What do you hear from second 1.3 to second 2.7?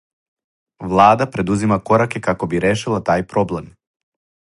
предузима кораке да би